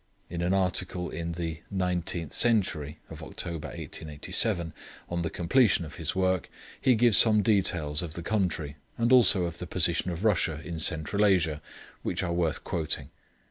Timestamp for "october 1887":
3.21-4.73